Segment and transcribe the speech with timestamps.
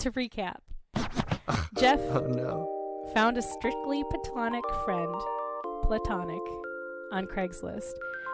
[0.00, 0.56] to recap,
[1.78, 3.10] Jeff Oh no.
[3.14, 5.14] found a strictly platonic friend,
[5.84, 6.40] platonic,
[7.12, 7.92] on Craigslist.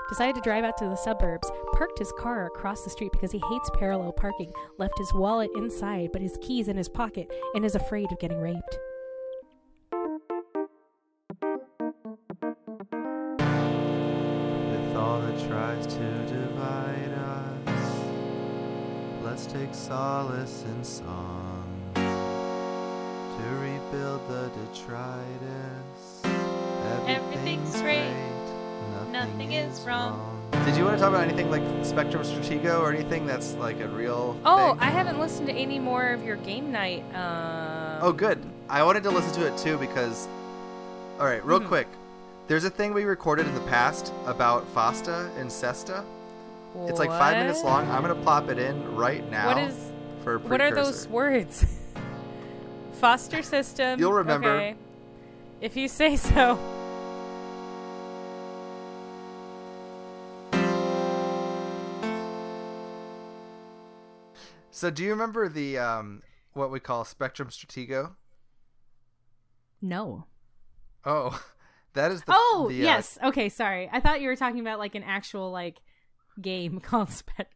[0.09, 3.43] Decided to drive out to the suburbs, parked his car across the street because he
[3.51, 7.75] hates parallel parking, left his wallet inside but his keys in his pocket, and is
[7.75, 8.79] afraid of getting raped.
[19.87, 21.63] Solace in song
[21.95, 26.23] to rebuild the detritus.
[27.07, 28.11] Everything's great.
[28.91, 30.43] Nothing, Nothing is wrong.
[30.65, 33.87] Did you want to talk about anything like Spectrum Stratego or anything that's like a
[33.87, 34.37] real?
[34.45, 34.81] Oh, thing?
[34.81, 37.05] I haven't listened to any more of your game night.
[37.15, 38.43] Um, Oh, good.
[38.69, 40.27] I wanted to listen to it too because.
[41.21, 41.69] All right, real Mhm.
[41.69, 41.87] quick.
[42.49, 45.51] There's a thing we recorded in the past about FOSTA and
[46.77, 46.91] SESTA.
[46.91, 47.91] It's like five minutes long.
[47.91, 49.47] I'm gonna plop it in right now.
[49.47, 49.93] What is?
[50.27, 51.65] for a What are those words?
[52.95, 54.01] Foster system.
[54.01, 54.51] You'll remember.
[54.51, 54.77] Okay.
[55.61, 56.59] If you say so.
[64.73, 66.23] So, do you remember the um,
[66.55, 68.17] what we call Spectrum Stratego?
[69.81, 70.27] No.
[71.05, 71.41] Oh,
[71.95, 72.33] that is the.
[72.35, 73.17] oh the, uh, yes.
[73.23, 73.49] Okay.
[73.49, 73.89] Sorry.
[73.93, 75.81] I thought you were talking about like an actual like
[76.41, 77.51] game called Spec.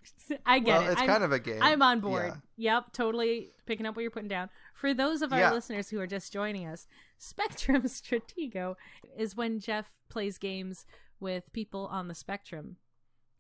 [0.47, 0.93] I get well, it.
[0.93, 1.61] it's I'm, kind of a game.
[1.63, 2.35] I'm on board.
[2.57, 2.75] Yeah.
[2.77, 2.93] Yep.
[2.93, 4.49] Totally picking up what you're putting down.
[4.75, 5.53] For those of our Yeah.
[5.53, 6.87] listeners who are just joining us,
[7.19, 8.77] Spectrum Stratego
[9.17, 10.87] is when Jeff plays games
[11.19, 12.77] with people on the spectrum.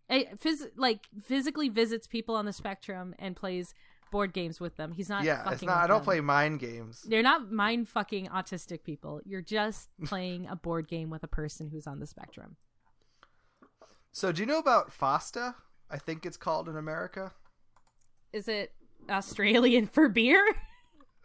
[0.09, 3.73] Eh, phys- like physically visits people on the spectrum and plays
[4.11, 4.91] board games with them.
[4.93, 5.23] He's not.
[5.23, 5.77] yeah, fucking it's not.
[5.85, 6.05] I don't them.
[6.05, 7.03] play mind games.
[7.09, 9.21] They're not mind fucking autistic people.
[9.25, 12.57] You're just playing a board game with a person who's on the spectrum.
[14.12, 15.55] So, do you know about FOSTA?
[15.91, 17.33] I think it's called in America.
[18.33, 18.72] Is it
[19.08, 20.44] Australian for beer?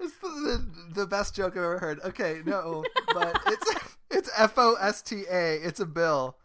[0.00, 2.00] it's the, the, the best joke I've ever heard.
[2.04, 3.74] Okay, no, but it's
[4.10, 5.54] it's F O S T A.
[5.56, 6.36] It's a bill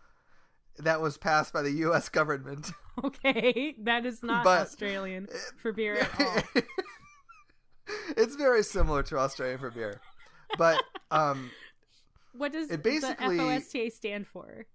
[0.77, 2.09] that was passed by the U.S.
[2.09, 2.71] government.
[3.03, 5.27] Okay, that is not But- Australian
[5.61, 6.43] for beer at all.
[8.17, 10.01] it's very similar to Australian for beer,
[10.57, 11.49] but um,
[12.33, 14.65] What does It basically- the FOSTA stand for?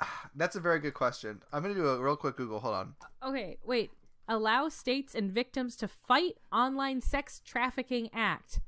[0.34, 1.42] that's a very good question.
[1.52, 2.60] I'm gonna do a real quick Google.
[2.60, 2.94] Hold on.
[3.22, 3.90] Okay, wait.
[4.28, 8.60] Allow states and victims to fight online sex trafficking act.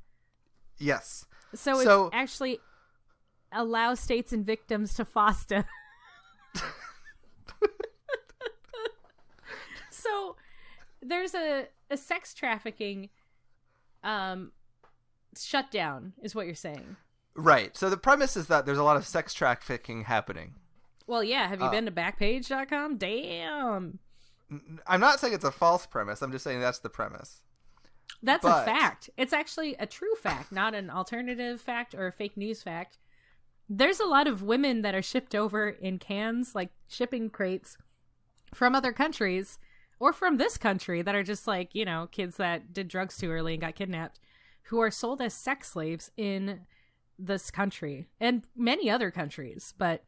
[0.77, 1.25] Yes.
[1.53, 2.59] So it's So- actually
[3.51, 5.65] allow states and victims to FOSTA.
[9.91, 10.35] so
[11.01, 13.09] there's a, a sex trafficking
[14.03, 14.51] um
[15.37, 16.95] shutdown is what you're saying.
[17.35, 17.75] Right.
[17.77, 20.55] So the premise is that there's a lot of sex trafficking happening.
[21.07, 22.97] Well, yeah, have you Uh, been to backpage.com?
[22.97, 23.99] Damn.
[24.87, 26.21] I'm not saying it's a false premise.
[26.21, 27.41] I'm just saying that's the premise.
[28.21, 29.09] That's But- a fact.
[29.17, 32.97] It's actually a true fact, not an alternative fact or a fake news fact.
[33.69, 37.77] There's a lot of women that are shipped over in cans, like shipping crates
[38.53, 39.59] from other countries
[39.99, 43.31] or from this country that are just like, you know, kids that did drugs too
[43.31, 44.19] early and got kidnapped
[44.63, 46.65] who are sold as sex slaves in
[47.19, 49.73] this country and many other countries.
[49.77, 50.03] But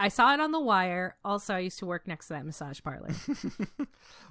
[0.00, 1.16] I saw it on the wire.
[1.24, 3.10] Also, I used to work next to that massage parlor.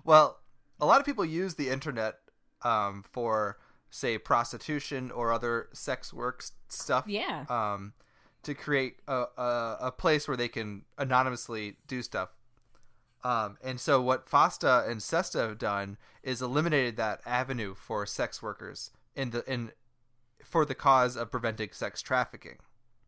[0.05, 0.41] Well,
[0.81, 2.15] a lot of people use the internet
[2.61, 3.57] um, for,
[3.89, 7.05] say, prostitution or other sex work stuff.
[7.07, 7.45] Yeah.
[7.47, 7.93] Um,
[8.43, 12.29] to create a, a a place where they can anonymously do stuff.
[13.23, 18.41] Um, and so what FOSTA and SESTA have done is eliminated that avenue for sex
[18.41, 19.71] workers in the in
[20.43, 22.57] for the cause of preventing sex trafficking.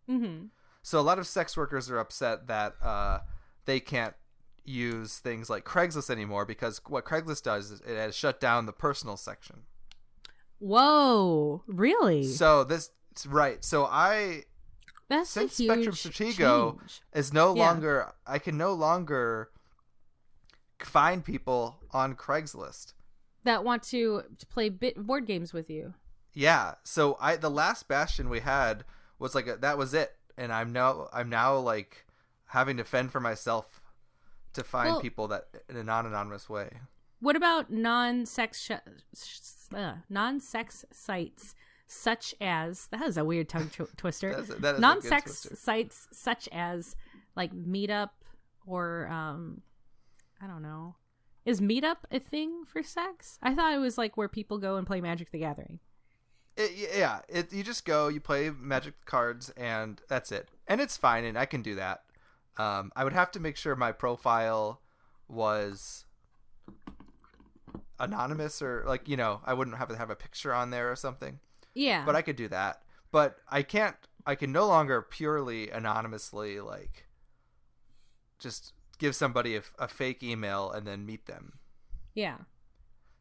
[0.09, 0.45] mm-hmm.
[0.81, 3.19] So a lot of sex workers are upset that uh,
[3.65, 4.13] they can't
[4.63, 8.71] use things like Craigslist anymore because what Craigslist does is it has shut down the
[8.71, 9.63] personal section.
[10.59, 12.23] Whoa, really?
[12.23, 12.91] So this
[13.27, 13.63] right.
[13.63, 14.43] So I
[15.09, 17.01] That's since Spectrum Stratego change.
[17.13, 17.63] is no Yeah.
[17.65, 19.49] longer I can no longer
[20.79, 22.93] find people on Craigslist.
[23.43, 25.93] that want to, to play bit board games with you.
[26.35, 26.75] Yeah.
[26.83, 28.83] So I the last bastion we had
[29.17, 32.05] was like a, that was it, and I'm now I'm now like
[32.47, 33.81] having to fend for myself
[34.53, 36.69] to find Well- people that in a non-anonymous way.
[37.21, 38.71] What about non-sex sh-
[39.17, 41.55] sh- uh, non-sex sites
[41.87, 44.31] such as that is a weird tongue tw- twister.
[44.31, 45.55] that is, that is non-sex twister.
[45.55, 46.95] sites such as
[47.35, 48.09] like Meetup
[48.67, 49.61] or um,
[50.41, 50.95] I don't know.
[51.45, 53.39] Is Meetup a thing for sex?
[53.41, 55.79] I thought it was like where people go and play Magic the Gathering.
[56.57, 60.49] It, yeah, it, you just go, you play magic cards, and that's it.
[60.67, 62.03] And it's fine, and I can do that.
[62.57, 64.79] Um, I would have to make sure my profile
[65.27, 66.05] was
[67.99, 70.95] anonymous or like you know I wouldn't have to have a picture on there or
[70.95, 71.39] something.
[71.73, 72.05] Yeah.
[72.05, 72.81] But I could do that.
[73.11, 73.95] But I can't.
[74.25, 77.07] I can no longer purely anonymously like
[78.39, 81.59] just give somebody a, a fake email and then meet them.
[82.13, 82.37] yeah.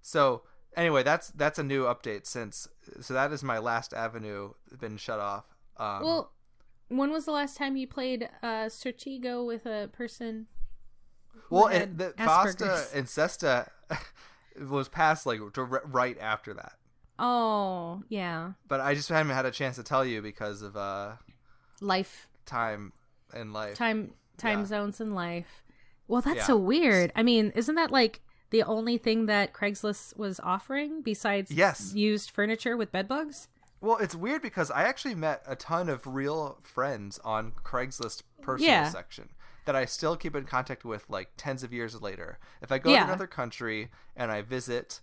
[0.00, 0.42] So
[0.76, 2.68] anyway, that's that's a new update since.
[3.00, 5.44] So that is my last avenue been shut off.
[5.76, 6.32] Um, Well,
[6.88, 10.46] when was the last time you played uh Stratego with a person?
[11.50, 12.12] well, and the?
[12.18, 13.68] FOSTA and SESTA
[14.68, 15.40] was passed like
[15.86, 16.74] right after that.
[17.18, 18.52] Oh, yeah.
[18.68, 21.12] But I just haven't had a chance to tell you because of uh
[21.80, 22.92] Life time
[23.32, 23.76] and life.
[23.76, 24.64] time time Yeah.
[24.66, 25.62] zones in life.
[26.06, 26.44] Well, that's Yeah.
[26.44, 27.12] so weird.
[27.16, 28.20] I mean, isn't that like
[28.54, 31.92] the only thing that Craigslist was offering besides Yes.
[31.92, 33.48] used furniture with bed bugs?
[33.80, 38.70] Well, it's weird because I actually met a ton of real friends on Craigslist personal
[38.70, 38.88] Yeah.
[38.88, 39.30] section
[39.64, 42.38] that I still keep in contact with like tens of years later.
[42.62, 43.00] If I go Yeah.
[43.00, 45.00] to another country and I visit,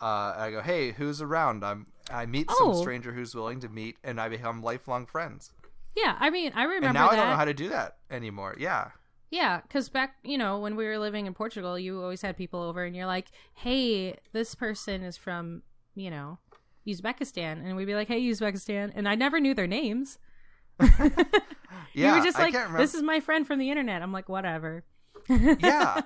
[0.00, 2.72] uh, I go, "Hey, who's around?" I'm I meet Oh.
[2.72, 5.52] some stranger who's willing to meet, and I become lifelong friends.
[5.94, 7.12] Yeah, I mean, I remember and now that.
[7.12, 8.54] I don't know how to do that anymore.
[8.58, 8.90] Yeah,
[9.34, 12.62] Yeah, because back, you know, when we were living in Portugal, you always had people
[12.62, 15.62] over and you're like, hey, this person is from,
[15.96, 16.38] you know,
[16.86, 17.54] Uzbekistan.
[17.66, 18.92] And we'd be like, hey, Uzbekistan.
[18.94, 20.18] And I never knew their names.
[20.80, 20.88] yeah.
[21.94, 24.02] you were just like, this is my friend from the internet.
[24.02, 24.84] I'm like, whatever.
[25.28, 26.02] Yeah.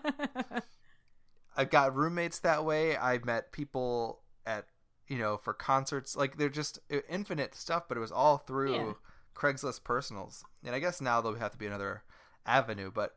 [1.54, 2.96] I've got roommates that way.
[2.96, 4.64] I've met people at
[5.06, 6.16] you know for concerts.
[6.16, 6.78] Like they're just
[7.10, 8.92] infinite stuff, but it was all through Yeah.
[9.34, 10.44] Craigslist personals.
[10.64, 12.04] And I guess now there'll have to be another
[12.48, 13.16] avenue, but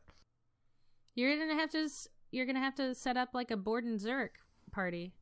[1.15, 1.89] You're gonna have to
[2.31, 4.35] you're gonna have to set up like a board and Zurich
[4.71, 5.13] party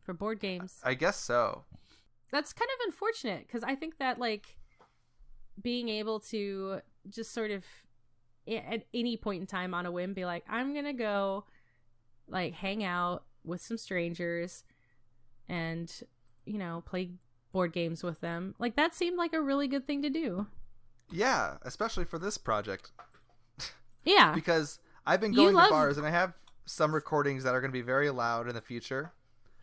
[0.00, 0.80] for board games.
[0.84, 1.64] I guess so.
[2.30, 4.56] That's kind of unfortunate because I think that like
[5.60, 7.64] being able to just sort of
[8.48, 11.44] at any point in time on a whim be like I'm gonna go
[12.28, 14.64] like hang out with some strangers
[15.48, 15.92] and
[16.46, 17.10] you know play
[17.52, 20.46] board games with them like that seemed like a really good thing to do
[21.10, 22.92] Yeah, especially for this project
[24.04, 26.34] yeah because I've been You going love- to bars and I have
[26.66, 29.12] some recordings that are going to be very loud in the future,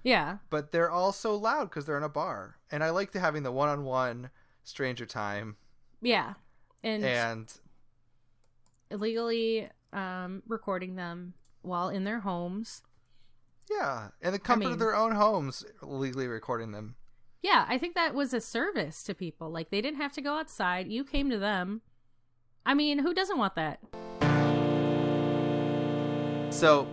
[0.04, 3.20] yeah but they're all so loud because they're in a bar, and I like to
[3.20, 4.30] having the one-on-one
[4.64, 5.56] stranger time
[6.02, 6.34] yeah
[6.84, 7.54] and and
[8.92, 12.82] illegally um recording them while in their homes
[13.70, 16.96] Yeah, in the comfort mean- of their own homes, legally recording them.
[17.44, 19.50] Yeah, I think that was a service to people.
[19.50, 20.88] Like they didn't have to go outside.
[20.88, 21.82] You came to them.
[22.66, 23.80] I mean, who doesn't want that?
[26.58, 26.88] So,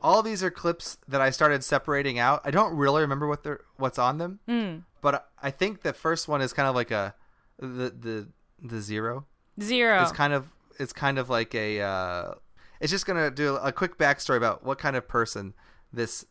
[0.00, 2.40] all these are clips that I started separating out.
[2.44, 4.84] I don't really remember what they're what's on them, Mm.
[5.02, 7.14] but I think the first one is kind of like a
[7.58, 8.28] the the
[8.62, 9.26] the zero.
[9.60, 10.00] Zero.
[10.02, 10.48] It's kind of
[10.78, 12.34] it's kind of like a uh,
[12.80, 15.52] it's just gonna do a quick backstory about what kind of person
[15.92, 16.24] this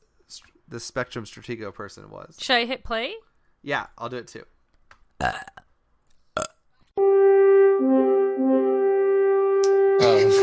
[0.67, 2.37] this Spectrum Stratego person was.
[2.39, 3.13] Should I hit play?
[3.61, 4.45] Yeah, I'll do it too.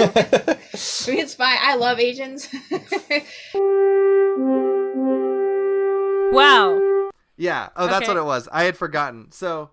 [0.72, 1.58] it's fine.
[1.60, 2.48] I love Asians.
[6.32, 7.10] Wow.
[7.36, 7.70] Yeah.
[7.74, 8.08] Oh, that's Okay.
[8.08, 8.48] what it was.
[8.52, 9.32] I had forgotten.
[9.32, 9.70] So.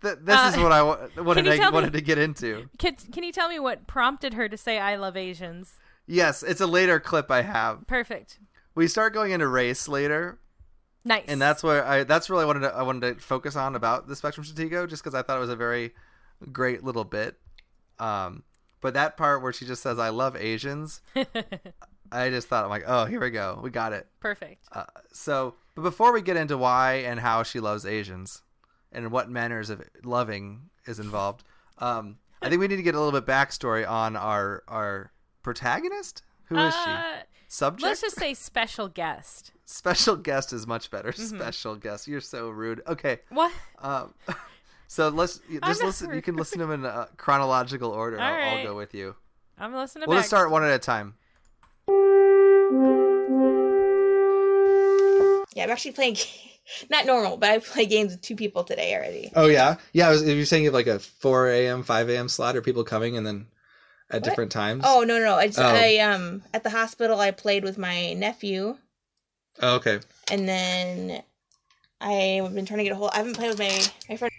[0.00, 2.68] Th- this Uh, is what I wa- wanted to, tell me- wanted to get into.
[2.78, 5.74] Can, can you tell me what prompted her to say I love Asians?
[6.06, 7.86] Yes, it's a later clip I have.
[7.86, 8.38] Perfect.
[8.74, 10.38] We start going into race later,
[11.04, 11.24] Nice.
[11.26, 14.14] and that's where I that's really wanted to I wanted to focus on about the
[14.16, 15.92] Spectrum Stratego, just because I thought it was a very
[16.52, 17.36] great little bit.
[17.98, 18.44] Um,
[18.80, 21.00] but that part where she just says "I love Asians,"
[22.12, 24.06] I just thought I'm like, oh, here we go, we got it.
[24.20, 24.64] perfect.
[24.72, 28.42] Uh, so, but before we get into why and how she loves Asians
[28.92, 31.44] and what manners of loving is involved,
[31.78, 36.22] um, I think we need to get a little bit backstory on our our protagonist.
[36.46, 36.90] Who is she?
[36.90, 37.16] Uh,
[37.50, 37.82] Subject.
[37.82, 39.52] let's just say special guest.
[39.64, 41.12] Special guest is much better.
[41.12, 41.36] Mm-hmm.
[41.38, 42.06] Special guest.
[42.08, 42.82] You're so rude.
[42.86, 43.20] Okay.
[43.30, 43.52] What?
[43.78, 44.14] Um,
[44.88, 46.12] so let's just not listen.
[46.14, 48.18] You can listen to them in uh, chronological order.
[48.18, 49.14] I'll, I'll go with you.
[49.56, 50.08] I'm listening to that.
[50.08, 50.22] We'll back.
[50.22, 51.14] just start one at a time.
[55.54, 56.16] yeah, I'm actually playing.
[56.90, 59.32] Not normal, but I play games with two people today already.
[59.34, 60.08] Oh yeah, yeah.
[60.08, 62.28] I was, you're saying you have like a 4 a.m., 5 a.m.
[62.28, 63.46] slot, or people coming and then
[64.10, 64.24] at What?
[64.24, 64.84] different times.
[64.86, 65.34] Oh no, no, no!
[65.36, 65.64] I, just, Oh.
[65.64, 68.76] I um at the hospital I played with my nephew,
[69.62, 70.00] Oh, okay.
[70.30, 71.22] and then
[72.02, 73.10] I've been trying to get a hold.
[73.14, 73.80] I haven't played with my
[74.10, 74.32] my friend,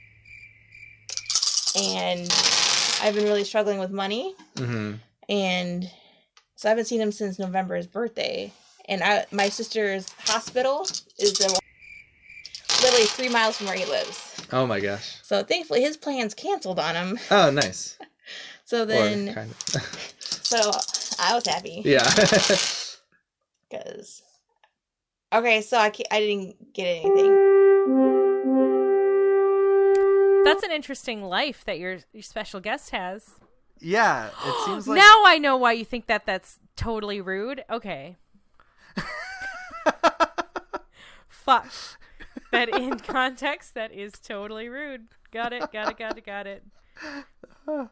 [1.79, 2.29] and
[3.01, 4.95] I've been really struggling with money, Mm-hmm.
[5.29, 5.89] and
[6.55, 8.51] so I haven't seen him since November, his birthday.
[8.89, 10.81] And I, my sister's hospital
[11.19, 11.59] is the,
[12.81, 14.45] literally three miles from where he lives.
[14.51, 15.17] Oh my gosh.
[15.21, 17.19] So thankfully his plans canceled on him.
[17.31, 17.98] Oh, nice.
[18.65, 20.15] So then kind of.
[20.19, 20.57] So
[21.19, 21.81] I was happy.
[21.86, 22.03] Yeah.
[23.69, 24.21] Because.
[25.33, 28.28] Okay, so I, I didn't get anything.
[30.53, 33.39] That's an interesting life that your, your special guest has.
[33.79, 34.29] yeah.
[34.46, 37.63] It seems like now I know why you think that that's totally rude.
[37.70, 38.18] Okay.
[41.29, 41.72] Fuck.
[42.51, 45.08] That in context, that is totally rude.
[45.32, 46.63] Got it, got it, got it, got it.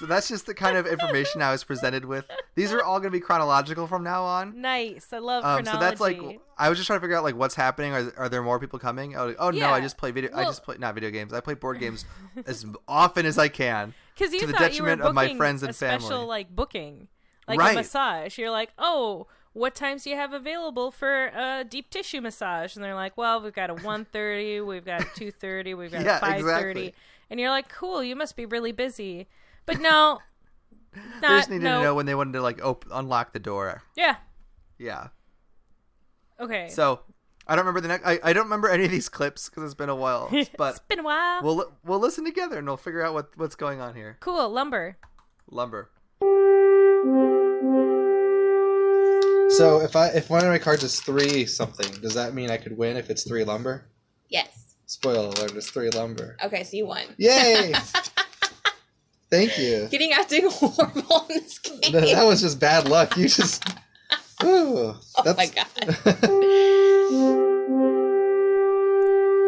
[0.00, 0.06] so.
[0.06, 2.24] That's just the kind of information I was presented with.
[2.56, 4.60] These are all going to be chronological from now on.
[4.60, 5.12] Nice.
[5.12, 6.20] I love Um, so that's like
[6.58, 7.92] I was just trying to figure out like what's happening.
[7.92, 9.16] Are, are there more people coming?
[9.16, 9.72] Oh, oh no, Yeah.
[9.72, 10.30] I just play video.
[10.32, 11.32] I Well- just play not video games.
[11.32, 12.04] I play board games
[12.46, 13.94] as often as I can.
[14.14, 16.08] Because you to the thought you were detriment of my booking friends and a special
[16.08, 16.26] family.
[16.26, 17.08] like booking,
[17.48, 17.72] like Right.
[17.72, 18.36] a massage.
[18.38, 22.76] You're like, oh, what times do you have available for a deep tissue massage?
[22.76, 26.20] And they're like, well, we've got a 1.30, we've got 2.30, we've got Yeah, a
[26.20, 26.38] 5.30.
[26.38, 26.94] exactly.
[27.30, 29.26] And you're like, cool, you must be really busy.
[29.70, 30.18] But no,
[31.20, 31.78] They just needed no.
[31.78, 33.82] to know when they wanted to like op- unlock the door.
[33.96, 34.16] Yeah.
[34.78, 35.08] Yeah.
[36.40, 36.68] Okay.
[36.70, 37.00] So
[37.46, 38.04] I don't remember the next.
[38.06, 40.28] I, I don't remember any of these clips because it's been a while.
[40.56, 41.42] But it's been a while.
[41.42, 44.16] we'll we'll listen together and we'll figure out what what's going on here.
[44.20, 44.48] cool.
[44.48, 44.96] Lumber.
[45.48, 45.90] Lumber.
[49.50, 52.56] So if I if one of my cards is three something, does that mean I
[52.56, 53.86] could win if it's three lumber?
[54.28, 54.76] Yes.
[54.86, 56.36] Spoiler alert, it's three lumber.
[56.44, 57.04] Okay, so you won.
[57.16, 57.72] Yay!
[59.30, 59.86] Thank you.
[59.90, 61.80] Getting out doing horrible in this game.
[61.80, 63.16] Th- That was just bad luck.
[63.16, 63.64] You just.
[64.42, 65.36] Ooh, oh that's...
[65.36, 65.66] my god.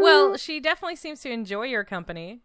[0.02, 2.40] Well, she definitely seems to enjoy your company.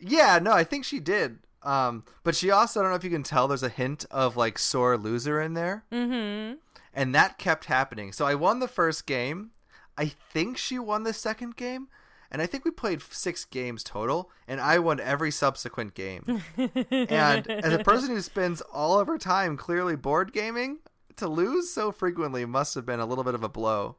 [0.00, 1.40] Yeah, no, I think she did.
[1.62, 3.48] Um, but she also I don't know if you can tell.
[3.48, 6.54] There's a hint of like sore loser in there, Mm-hmm.
[6.94, 8.12] and that kept happening.
[8.12, 9.50] So I won the first game.
[9.98, 11.88] I think she won the second game,
[12.30, 16.42] and I think we played six games total, and I won every subsequent game.
[16.56, 20.78] and as a person who spends all of her time clearly board gaming,
[21.16, 23.96] to lose so frequently must have been a little bit of a blow.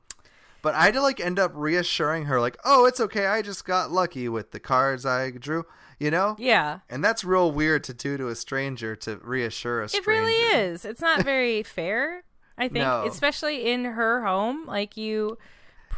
[0.61, 3.27] But I had to like end up reassuring her, like, "Oh, it's okay.
[3.27, 5.65] I just got lucky with the cards I drew,"
[5.99, 6.35] you know.
[6.39, 6.79] Yeah.
[6.89, 10.83] And that's real weird to do to a stranger to reassure a It really is.
[10.83, 12.23] It's not very fair.
[12.57, 13.05] I think, No.
[13.07, 15.37] especially in her home, like you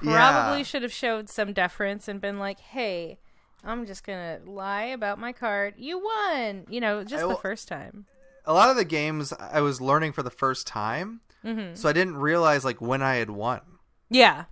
[0.01, 0.63] probably Yeah.
[0.63, 3.19] should have showed some deference and been like, "Hey,
[3.63, 5.75] I'm just gonna lie about my card.
[5.77, 8.05] You won." You know, just I the first time.
[8.45, 11.93] A lot of the games I was learning for the first time, hmm so I
[11.93, 13.61] didn't realize like when I had won.
[14.09, 14.45] Yeah,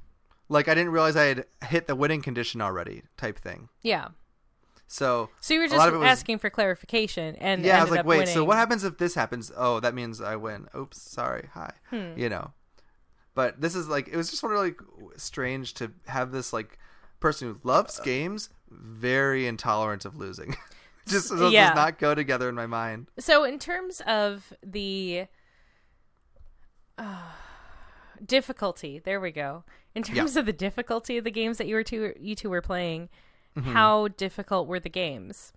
[0.50, 3.70] Like I didn't realize I had hit the winning condition already, type thing.
[3.82, 4.10] yeah.
[4.90, 8.20] So So you were just was- asking for clarification, and yeah, I was like, wait,
[8.20, 8.34] winning.
[8.34, 9.52] so what happens if this happens?
[9.58, 10.68] Oh, that means I win.
[10.78, 11.50] Oops, sorry.
[11.54, 11.72] Hi.
[11.90, 12.14] Hmm.
[12.16, 12.54] You know.
[13.38, 14.80] But this is like it was just sort of like
[15.16, 16.80] strange to have this like
[17.20, 20.56] person who loves games very intolerant of losing.
[21.08, 21.68] just Yeah.
[21.70, 23.06] does not go together in my mind.
[23.20, 25.28] So, in terms of the
[26.98, 27.32] uh,
[28.26, 29.64] difficulty, there we go.
[29.94, 32.62] In terms of the difficulty of the games that you were two, you two were
[32.62, 33.10] playing,
[33.56, 33.72] Mm-hmm.
[33.74, 35.52] how difficult were the games?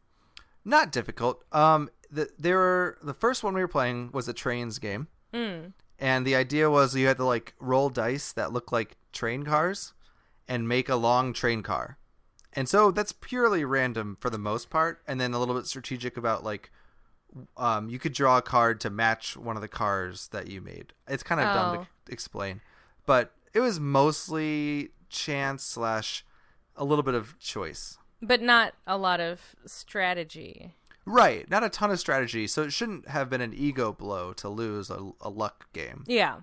[0.64, 1.44] Not difficult.
[1.52, 5.72] Um, the there were the first one we were playing was a trains game, Mm.
[6.00, 9.92] And the idea was you had to like roll dice that look like train cars,
[10.48, 11.98] and make a long train car,
[12.54, 16.16] and so that's purely random for the most part, and then a little bit strategic
[16.16, 16.70] about like,
[17.56, 20.92] um, you could draw a card to match one of the cars that you made.
[21.06, 21.86] It's kind of dumb Oh.
[22.06, 22.60] to explain,
[23.06, 26.24] but it was mostly chance slash
[26.76, 27.98] a little bit of choice.
[28.22, 30.74] But not a lot of strategy.
[31.10, 34.48] Right, not a ton of strategy, so it shouldn't have been an ego blow to
[34.48, 36.04] lose a, a luck game.
[36.06, 36.36] Yeah.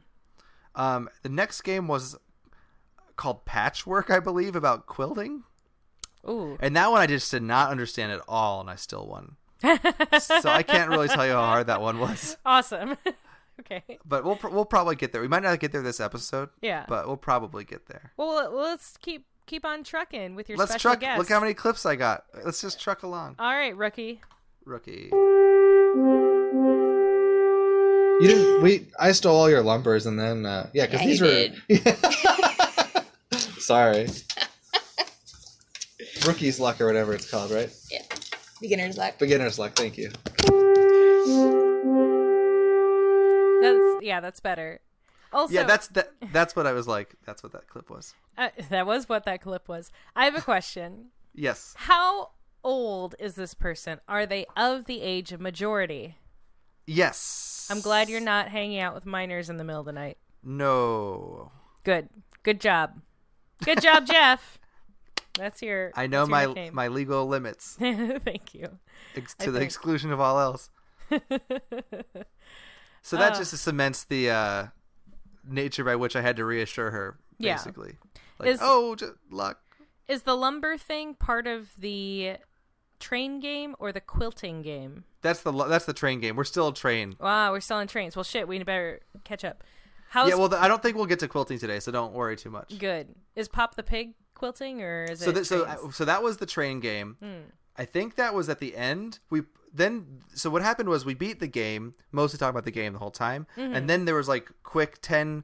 [0.75, 2.17] Um, the next game was
[3.15, 5.43] called Patchwork, I believe, about quilting,
[6.27, 6.57] Ooh.
[6.59, 9.37] and that one I just did not understand at all, and I still won.
[10.19, 12.95] so I can't really tell you how hard that one was, awesome.
[13.61, 13.81] okay.
[14.05, 15.21] but we'll pr- we'll probably get there.
[15.21, 16.85] We might not get there this episode, Yeah.
[16.87, 18.11] but we'll probably get there.
[18.17, 20.99] well, let's keep keep on trucking with your Let's special truck.
[20.99, 21.17] guest.
[21.17, 22.25] Look how many clips I got.
[22.43, 24.19] Let's just truck along, All right, rookie.
[24.67, 25.09] Rookie.
[28.19, 28.61] You didn't.
[28.63, 28.87] We.
[28.99, 31.21] I stole all your lumbers, and then uh, yeah, because Yeah, these
[31.69, 33.03] you were.
[33.59, 34.07] Sorry.
[36.25, 37.69] Rookie's luck or whatever it's called, right?
[37.91, 38.01] Yeah.
[38.59, 39.19] Beginner's luck.
[39.19, 39.73] Beginner's luck.
[39.75, 40.09] Thank you.
[43.61, 44.79] That's yeah, that's better.
[45.33, 46.11] Also, yeah, that's that.
[46.31, 47.13] That's what I was like.
[47.25, 48.13] That's what that clip was.
[48.37, 49.91] uh, that was what that clip was.
[50.15, 51.07] I have a question.
[51.35, 51.73] Yes.
[51.77, 52.29] How
[52.63, 53.99] old is this person?
[54.07, 56.17] Are they of the age of majority?
[56.85, 57.67] Yes.
[57.69, 60.17] I'm glad you're not hanging out with minors in the middle of the night.
[60.43, 61.51] No.
[61.83, 62.09] Good.
[62.43, 63.01] Good job.
[63.63, 64.57] Good job, Jeff.
[65.37, 65.91] That's your.
[65.95, 66.73] I know your my nickname.
[66.75, 68.79] my legal limits Thank you.
[69.15, 70.69] ex- I to the think- exclusion of all else.
[73.01, 73.37] So that Uh.
[73.37, 74.65] just cements the uh,
[75.47, 77.17] nature by which I had to reassure her.
[77.39, 77.55] Yeah.
[77.55, 77.95] Basically,
[78.39, 79.59] like, Is- oh, just luck.
[80.07, 82.37] Is the lumber thing part of the
[82.99, 85.03] train game or the quilting game?
[85.21, 86.35] That's the that's the train game.
[86.35, 87.15] We're still train.
[87.19, 88.15] Wow, we're still in trains.
[88.15, 89.63] Well, shit, we better catch up.
[90.09, 92.49] How's Yeah, well, I don't think we'll get to quilting today, so don't worry too
[92.49, 92.77] much.
[92.79, 93.13] good?
[93.35, 95.35] Is Pop the Pig quilting or is So it?
[95.35, 97.17] that so so that was the train game.
[97.21, 97.49] Hmm.
[97.75, 99.19] I think that was at the end.
[99.29, 99.41] We
[99.73, 102.99] then so what happened was we beat the game, mostly talking about the game the
[102.99, 103.75] whole time, Mm-hmm.
[103.75, 105.43] and then there was like quick ten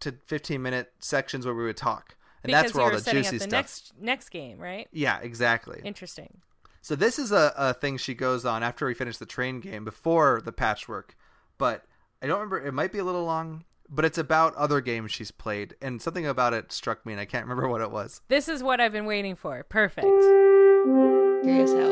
[0.00, 3.02] to fifteen minute sections where we would talk, and because that's where you all the
[3.02, 3.52] setting juicy up the stuff.
[3.52, 4.88] next next game, right?
[4.92, 5.80] Yeah, exactly.
[5.84, 6.38] Interesting.
[6.82, 9.84] So this is a, a thing she goes on after we finish the train game
[9.84, 11.14] before the patchwork,
[11.58, 11.84] but
[12.22, 12.66] I don't remember.
[12.66, 16.26] It might be a little long, but it's about other games she's played, and something
[16.26, 18.22] about it struck me, and I can't remember what it was.
[18.28, 19.62] This is what I've been waiting for.
[19.64, 20.06] Perfect.
[20.06, 21.88] Curious how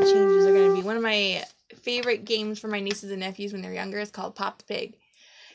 [0.00, 0.82] the changes are going to be.
[0.82, 1.44] One of my
[1.82, 4.96] favorite games for my nieces and nephews when they're younger is called Pop the Pig.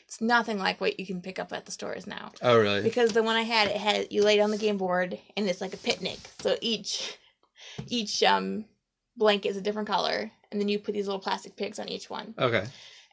[0.08, 2.32] It's nothing like what you can pick up at the stores now.
[2.40, 2.80] Oh, really?
[2.80, 5.60] Because the one I had, it had you lay down the game board and it's
[5.60, 6.18] like a picnic.
[6.40, 7.18] So each
[7.88, 8.64] each um
[9.18, 12.08] blanket is a different color, and then you put these little plastic pigs on each
[12.08, 12.64] one, Okay.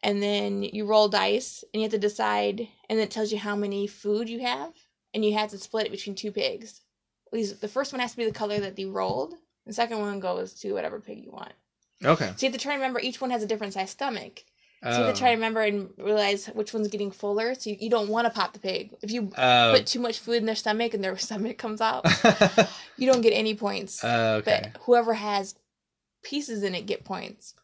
[0.03, 3.55] and then you roll dice, and you have to decide, and it tells you how
[3.57, 4.71] many food you have,
[5.13, 6.81] and you have to split it between two pigs.
[7.27, 9.33] At least the first one has to be the color that they rolled.
[9.65, 11.53] The second one goes to whatever pig you want.
[12.03, 12.31] Okay.
[12.37, 14.43] So you have to try and remember each one has a different size stomach.
[14.83, 17.55] So you have to try and um, remember and realize which one's getting fuller.
[17.55, 18.93] So you, you don't want to pop the pig.
[19.01, 19.73] If you Oh.
[19.75, 22.05] put too much food in their stomach and their stomach comes out,
[22.97, 24.03] you don't get any points.
[24.03, 24.69] Oh, okay.
[24.73, 25.55] But whoever has
[26.23, 27.55] pieces in it get points.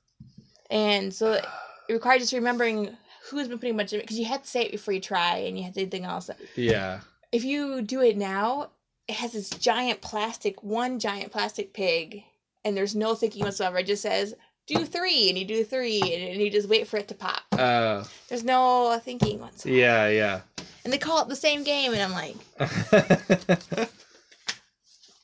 [0.72, 1.46] And so it
[1.90, 2.98] requires just remembering
[3.30, 5.38] who's been putting much in it because you had to say it before you try
[5.38, 6.30] and you had to do anything else.
[6.56, 7.02] Yeah.
[7.32, 8.72] If you do it now,
[9.08, 12.24] it has this giant plastic, one giant plastic pig,
[12.66, 13.78] and there's no thinking whatsoever.
[13.80, 14.34] It just says,
[14.80, 17.42] do three, and you do three, and, you just wait for it to pop.
[17.54, 18.08] Oh.
[18.30, 19.78] There's no thinking whatsoever.
[19.78, 20.42] yeah, yeah.
[20.84, 22.36] And they call it the same game, and I'm like,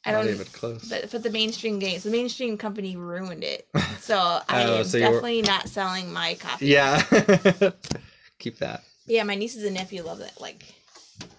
[0.05, 0.87] I don't even close.
[0.87, 3.67] But, but the mainstream games, the mainstream company ruined it.
[3.99, 6.67] So I Oh, am so definitely not selling my copy.
[6.67, 7.01] Yeah.
[8.39, 8.83] Keep that.
[9.05, 10.39] Yeah, my nieces and nephew love that.
[10.39, 10.63] Like,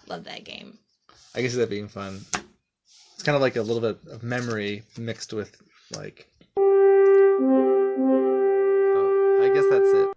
[0.07, 0.77] love that game.
[1.33, 2.23] I guess that being fun.
[3.15, 5.59] It's kind of like a little bit of memory mixed with
[5.95, 6.27] like.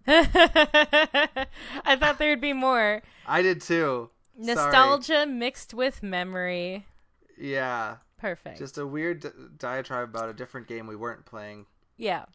[0.07, 4.09] I thought there'd be more I did too.
[4.41, 4.55] Sorry.
[4.55, 6.85] nostalgia mixed with memory.
[7.37, 8.57] Yeah, Perfect.
[8.59, 11.65] just a weird di- diatribe about a different game we weren't playing.
[11.97, 12.25] yeah.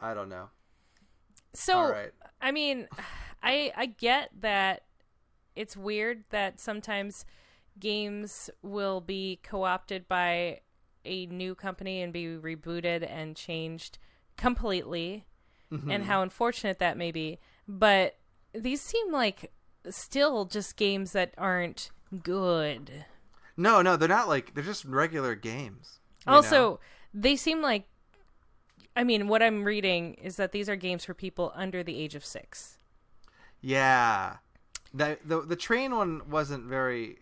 [0.00, 0.48] I don't know.
[1.54, 2.10] So All right.
[2.40, 2.88] I mean,
[3.42, 4.82] I I get that
[5.54, 7.24] it's weird that sometimes
[7.78, 10.60] games will be co-opted by
[11.04, 13.98] a new company and be rebooted and changed
[14.36, 15.24] completely
[15.72, 15.90] Mm-hmm.
[15.90, 17.38] and how unfortunate that may be.
[17.66, 18.16] But
[18.52, 19.50] these seem like
[19.88, 21.90] still just games that aren't
[22.22, 23.06] good.
[23.56, 26.00] No, no, they're not like they're just regular games.
[26.26, 26.80] Also, know?
[27.14, 27.86] they seem like
[28.94, 32.14] I mean, what I'm reading is that these are games for people under the age
[32.14, 32.78] of 6.
[33.62, 34.36] yeah,
[34.92, 37.16] the the the train one wasn't very,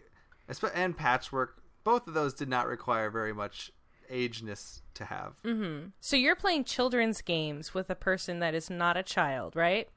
[0.74, 1.62] and patchwork.
[1.84, 3.70] Both of those did not require very much
[4.10, 5.34] ageness to have.
[5.44, 5.88] Mm-hmm.
[6.00, 9.88] So you're playing children's games with a person that is not a child, right?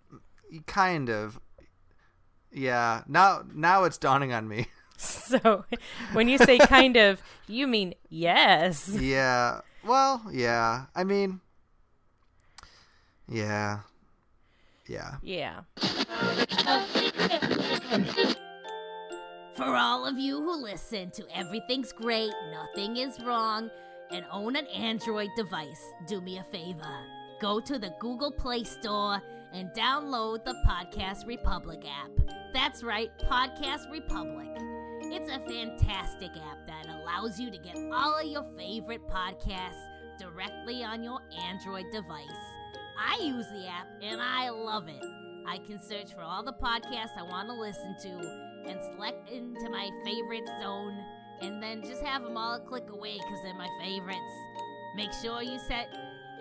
[0.65, 1.39] Kind of.
[2.51, 3.03] Yeah.
[3.07, 4.67] Now now it's dawning on me.
[4.95, 5.65] So
[6.13, 8.87] when you say kind of, you mean yes.
[8.87, 9.59] yeah.
[9.83, 10.85] Well, yeah.
[10.95, 11.41] I mean,
[13.27, 13.79] yeah.
[14.87, 15.15] Yeah.
[15.21, 15.61] Yeah.
[19.55, 23.69] For all of you who listen to Everything's Great, Nothing is Wrong,
[24.11, 27.05] and own an Android device, do me a favor.
[27.41, 29.21] Go to the Google Play Store
[29.53, 32.11] and download the Podcast Republic app.
[32.53, 34.47] That's right, Podcast Republic.
[35.01, 39.85] It's a fantastic app that allows you to get all of your favorite podcasts
[40.17, 42.27] directly on your Android device.
[42.99, 45.03] I use the app and I love it.
[45.47, 49.69] I can search for all the podcasts I want to listen to and select into
[49.69, 50.97] my favorite zone
[51.41, 54.19] and then just have them all click away because they're my favorites.
[54.95, 55.87] Make sure you set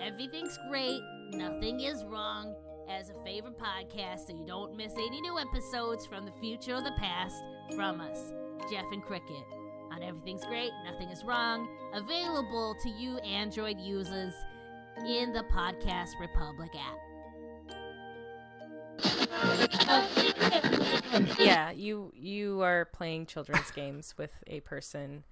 [0.00, 1.00] Everything's Great,
[1.33, 2.55] Nothing is Wrong
[2.90, 6.83] as a favorite podcast so you don't miss any new episodes from the future or
[6.83, 7.37] the past
[7.74, 8.33] from us,
[8.70, 9.44] Jeff and Cricket.
[9.92, 14.35] On Everything's Great, Nothing is Wrong, available to you Android users
[15.07, 16.98] in the Podcast Republic app.
[21.38, 25.25] Yeah, you you are playing children's games with a person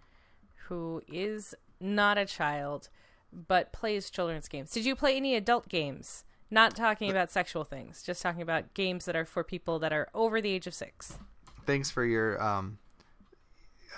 [0.68, 2.88] who is not a child
[3.32, 4.70] but plays children's games.
[4.72, 9.04] Did you play any adult games Not talking about sexual things, just talking about games
[9.04, 11.16] that are for people that are over the age of six.
[11.64, 12.78] Thanks for your um,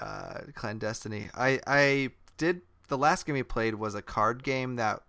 [0.01, 1.31] uh, clandestiny.
[1.35, 5.01] I I did the last game we played was a card game that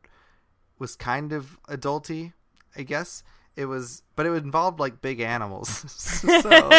[0.79, 2.31] was kind of adulty,
[2.77, 3.23] I guess.
[3.55, 6.49] It was, but it involved like big animals, so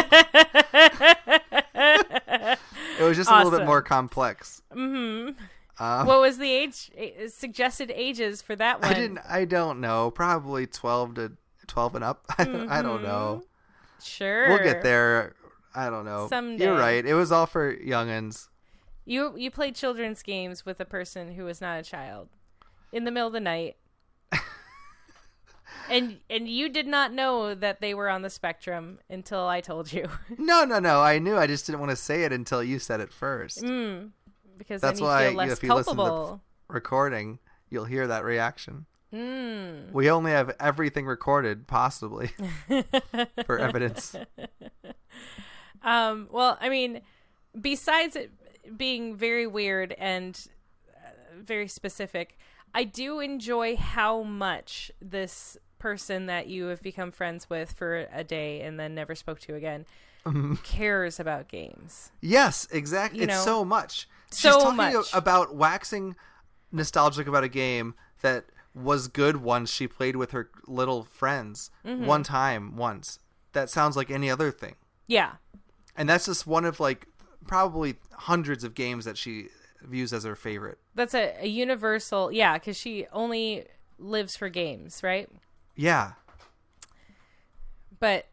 [1.74, 2.58] it
[3.00, 4.62] was just a little bit more complex.
[4.72, 5.30] hmm
[5.78, 8.90] Um, what was the age eh, suggested ages for that one?
[8.90, 9.20] I didn't.
[9.28, 10.10] I don't know.
[10.10, 11.32] Probably twelve to
[11.66, 12.24] twelve and up.
[12.38, 13.42] I, don't- I don't know.
[14.02, 14.48] Sure.
[14.48, 15.34] We'll get there.
[15.74, 16.28] I don't know.
[16.28, 16.64] Someday.
[16.64, 17.04] You're right.
[17.04, 18.48] It was all for youngins.
[19.04, 22.28] You you played children's games with a person who was not a child
[22.92, 23.76] in the middle of the night.
[25.90, 29.92] And and you did not know that they were on the spectrum until I told
[29.92, 30.08] you.
[30.38, 31.00] No, no, no.
[31.02, 31.36] I knew.
[31.36, 33.62] I just didn't want to say it until you said it first.
[33.62, 34.10] mm,
[34.58, 36.40] because That's then you why feel less if you listen to the culpable.
[36.68, 37.38] recording,
[37.70, 38.86] you'll hear that reaction.
[39.12, 39.92] Mm.
[39.92, 42.30] We only have everything recorded, possibly,
[43.46, 44.16] for evidence.
[45.82, 47.00] Um, well, I mean,
[47.60, 48.32] besides it
[48.76, 50.48] being very weird and
[50.96, 51.08] uh,
[51.40, 52.38] very specific,
[52.74, 58.24] I do enjoy how much this person that you have become friends with for a
[58.24, 59.84] day and then never spoke to again
[60.62, 62.10] cares about games.
[62.22, 63.18] Yes, exactly.
[63.20, 64.08] You it's so much.
[64.30, 65.12] so She's talking much.
[65.12, 66.16] about waxing
[66.72, 72.06] nostalgic about a game that was good once she played with her little friends Mm-hmm.
[72.06, 73.18] one time once.
[73.52, 74.76] That sounds like any other thing.
[75.06, 75.32] Yeah.
[75.94, 77.06] And that's just one of like
[77.46, 79.48] probably hundreds of games that she
[79.82, 80.78] views as her favorite.
[80.94, 83.66] That's a, a universal, yeah, because she only
[83.98, 85.28] lives for games, right?
[85.76, 86.12] Yeah.
[87.98, 88.26] But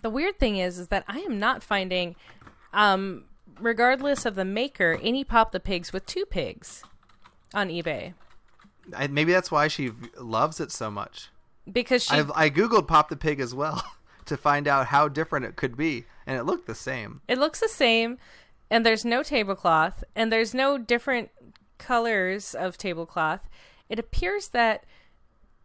[0.00, 2.16] the weird thing is, is that I am not finding,
[2.72, 3.24] um,
[3.60, 6.82] regardless of the maker, any Pop the Pigs with two pigs
[7.54, 8.14] on eBay
[8.94, 11.28] I, maybe that's why she loves it so much.
[11.70, 13.84] because she I've, I googled Pop the Pig as well
[14.26, 17.20] to find out how different it could be, and it looked the same.
[17.28, 18.18] it looks the same,
[18.70, 21.30] and there's no tablecloth, and there's no different
[21.78, 23.48] colors of tablecloth.
[23.88, 24.84] It appears that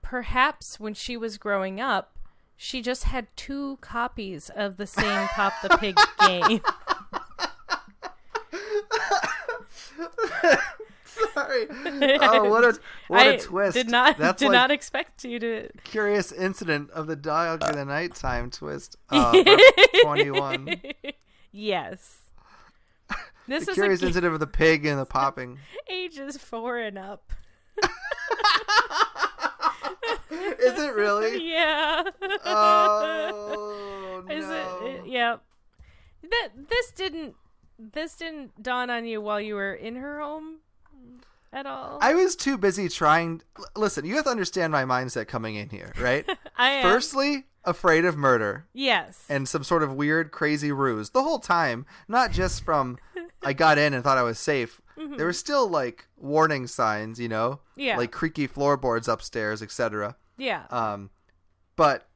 [0.07, 2.15] perhaps when she was growing up,
[2.55, 6.61] she just had two copies of the same Pop the Pig game.
[11.33, 11.67] Sorry.
[12.21, 13.73] Oh, what a what I a twist!
[13.73, 15.69] Did not That's did like not expect you to.
[15.83, 18.95] curious incident of the dog in the nighttime twist.
[19.09, 19.43] Uh,
[20.03, 20.81] Twenty-one.
[21.51, 22.19] Yes.
[23.49, 25.57] This The is curious a incident of the pig and the popping.
[25.89, 27.31] ages four and up.
[30.31, 31.47] Is it really?
[31.47, 32.03] Yeah.
[32.45, 34.79] Oh Is no!
[34.83, 35.07] it?
[35.07, 35.41] Yep.
[36.23, 37.35] That this didn't
[37.79, 40.57] this didn't dawn on you while you were in her home
[41.53, 41.97] at all.
[42.01, 43.41] I was too busy trying.
[43.75, 46.25] Listen, you have to understand my mindset coming in here, right?
[46.57, 46.83] I am.
[46.83, 49.25] Firstly, afraid of murder yes.
[49.29, 51.85] and some sort of weird, crazy ruse the whole time.
[52.07, 52.97] Not just from
[53.43, 54.81] I got in and thought I was safe.
[55.17, 57.81] There were still like warning signs, you know, Mm-hmm.
[57.81, 57.97] Yeah.
[57.97, 60.15] like creaky floorboards upstairs, etc.
[60.37, 60.63] yeah.
[60.71, 61.11] Um,
[61.75, 62.07] but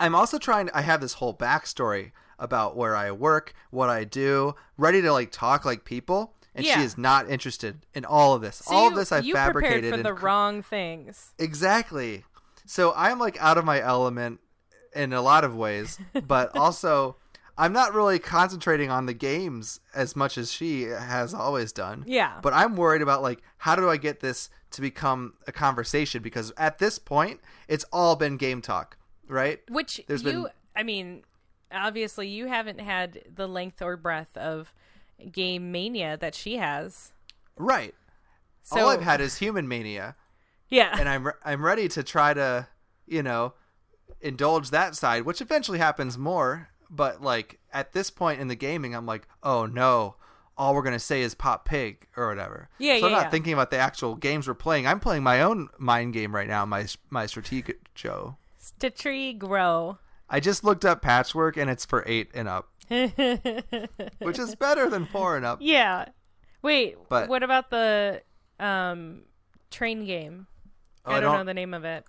[0.00, 0.70] I'm also trying.
[0.72, 5.30] I have this whole backstory about where I work, what I do, ready to like
[5.32, 6.78] talk like people, and Yeah.
[6.78, 8.56] she is not interested in all of this.
[8.56, 9.80] So all you, of this I've you fabricated.
[9.84, 11.32] prepared for the cr- wrong things.
[11.38, 12.24] Exactly.
[12.66, 14.40] So I'm like out of my element
[14.94, 17.16] in a lot of ways, but also
[17.56, 22.04] I'm not really concentrating on the games as much as she has always done.
[22.06, 22.38] Yeah.
[22.42, 26.52] But I'm worried about like how do I get this to become a conversation because
[26.58, 29.60] at this point it's all been game talk, right?
[29.70, 31.22] Which There's you, been- I mean,
[31.72, 34.72] obviously you haven't had the length or breadth of
[35.32, 37.12] game mania that she has.
[37.56, 37.94] Right.
[38.62, 40.14] So all I've had is human mania,
[40.68, 42.68] yeah, and I'm re- I'm ready to try to,
[43.06, 43.54] you know,
[44.20, 46.68] indulge that side, which eventually happens more.
[46.90, 50.16] But like at this point in the gaming, I'm like, oh no,
[50.58, 52.68] all we're gonna say is pop pig or whatever.
[52.78, 53.30] Yeah, so I'm not yeah.
[53.30, 54.86] thinking about the actual games we're playing.
[54.86, 58.36] I'm playing my own mind game right now, my my strategic show.
[59.32, 59.98] grow.
[60.28, 62.68] I just looked up patchwork, and it's for eight and up,
[64.18, 65.58] which is better than four and up.
[65.60, 66.06] Yeah.
[66.62, 68.22] Wait, But- what about the
[68.58, 69.22] um
[69.70, 70.46] train game?
[71.04, 72.04] Oh, I, don't know the name of it.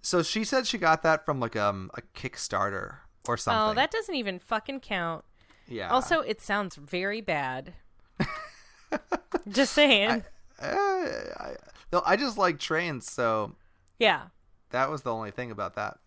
[0.00, 3.70] So she said she got that from like um a Kickstarter or something.
[3.70, 5.24] Oh, that doesn't even fucking count.
[5.66, 5.88] yeah.
[5.90, 7.74] Also, it sounds very bad.
[9.48, 10.24] Just saying.
[10.60, 11.56] Uh, I,
[11.92, 13.54] no, I just like trains, so
[13.98, 14.24] yeah.
[14.70, 15.98] that was the only thing about that.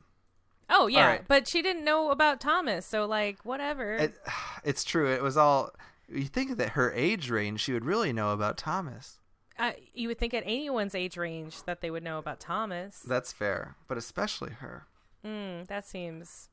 [0.72, 1.28] Oh yeah, right.
[1.28, 3.96] but she didn't know about Thomas, so like whatever.
[3.96, 4.16] It,
[4.64, 5.12] it's true.
[5.12, 5.72] It was all.
[6.08, 9.20] You think that her age range, she would really know about Thomas.
[9.60, 13.00] uh, you would think at anyone's age range that they would know about Thomas.
[13.02, 14.88] That's fair, but especially her.
[15.26, 16.50] Mm, that seems.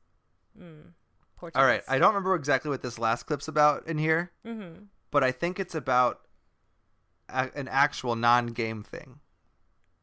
[0.59, 0.91] Mm,
[1.55, 4.83] All right, I don't remember exactly what this last clip's about in here, Mm-hmm.
[5.11, 6.21] but I think it's about
[7.29, 9.19] a- an actual non-game thing.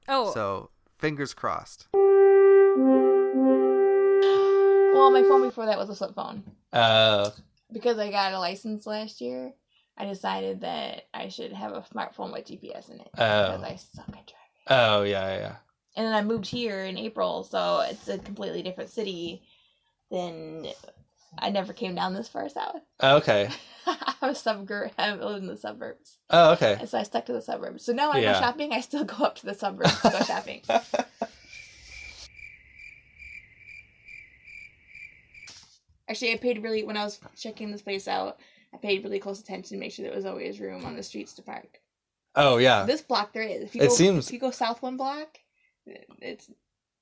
[0.09, 1.88] Oh, So fingers crossed.
[4.96, 6.42] Well, my phone before that was a flip phone.
[6.72, 7.30] Uh,
[7.72, 9.52] Because I got a license last year,
[9.96, 13.09] I decided that I should have a smartphone with GPS in it.
[13.12, 13.64] Because Oh.
[13.64, 14.66] I suck at driving.
[14.68, 15.56] oh yeah, yeah, yeah.
[15.96, 19.42] And then I moved here in April, so it's a completely different city
[20.11, 20.66] than
[21.38, 22.82] I never came down this far south.
[23.00, 23.48] Oh, okay.
[23.87, 24.90] I'm a suburb.
[24.98, 26.76] I live in the suburbs, Oh, okay.
[26.80, 27.85] and so I stuck to the suburbs.
[27.85, 30.20] So now when I go shopping, I still go up to the suburbs to go
[30.24, 30.62] shopping.
[36.08, 38.38] Actually, I paid really when I was checking this place out.
[38.74, 41.32] I paid really close attention to make sure there was always room on the streets
[41.34, 41.80] to park.
[42.34, 42.84] Oh yeah.
[42.84, 43.62] This block there is.
[43.62, 45.38] If you It go, seems- if you go south one block,
[46.20, 46.50] it's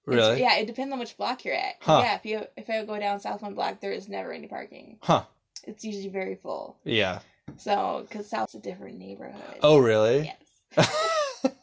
[0.07, 0.21] really?
[0.21, 1.75] it's- yeah, it depends on which block you're at.
[1.81, 2.01] Huh.
[2.03, 4.99] Yeah, if you if I go down South One block, there is never any parking.
[5.03, 5.25] Huh.
[5.65, 6.77] It's usually very full.
[6.85, 7.21] Yeah.
[7.57, 9.59] So, because South's a different neighborhood.
[9.63, 10.33] Oh really?
[10.77, 11.11] Yes.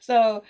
[0.00, 0.42] So,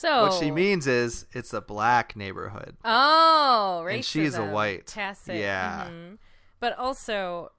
[0.00, 2.76] so What she means is it's a black neighborhood.
[2.84, 3.94] Oh, racism.
[3.96, 4.86] And she's a white.
[4.86, 5.36] Tacit.
[5.36, 5.88] Yeah.
[5.90, 6.16] mhm.
[6.58, 7.52] But also,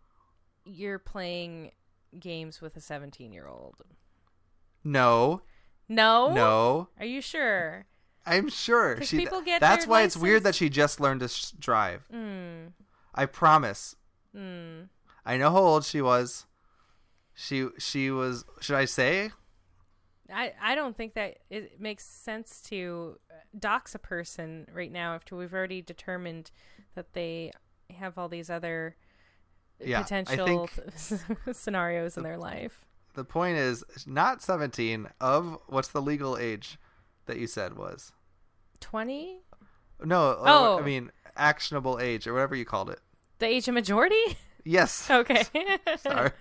[0.66, 1.72] you're playing
[2.20, 3.76] games with a 17 year old.
[4.84, 5.42] No,
[5.88, 6.34] No.
[6.34, 6.88] no.
[7.00, 7.86] Are you sure?
[8.26, 9.02] I'm sure.
[9.02, 9.18] she.
[9.18, 12.08] people get that's why it's weird that she just learned to sh- drive.
[12.14, 12.74] Mm.
[13.16, 13.96] I promise.
[14.36, 14.90] Mm.
[15.26, 16.46] I know how old she was.
[17.34, 18.46] She she was.
[18.60, 19.32] Should I say?
[20.34, 23.18] I, I don't think that it makes sense to
[23.58, 26.52] dox a person right now after we've already determined
[26.96, 27.52] that they
[27.98, 28.96] have all these other
[29.80, 30.70] Yeah, potential
[31.52, 32.86] scenarios in their life.
[33.14, 36.78] The point is not 17 of what's the legal age
[37.26, 38.12] that you said was.
[38.80, 39.40] 20?
[40.04, 40.80] No, uh, Oh.
[40.80, 43.00] I mean actionable age or whatever you called it.
[43.40, 44.38] The age of majority?
[44.64, 45.08] Yes.
[45.12, 45.44] Okay.
[45.98, 46.32] Sorry.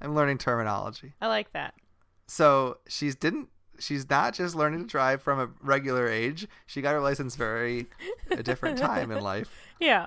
[0.00, 1.12] I'm learning terminology.
[1.20, 1.74] I like that.
[2.32, 6.48] So she's didn't she's not just learning to drive from a regular age.
[6.66, 7.88] She got her license very
[8.30, 9.50] a different time in life.
[9.78, 10.06] Yeah.